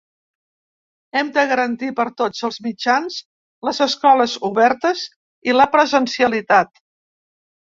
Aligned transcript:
Hem 1.19 1.27
de 1.33 1.43
garantir 1.51 1.89
per 1.99 2.05
tots 2.21 2.47
els 2.49 2.57
mitjans 2.67 3.19
les 3.69 3.83
escoles 3.87 4.35
obertes 4.51 5.05
i 5.53 5.57
la 5.59 5.69
presencialitat. 5.77 6.83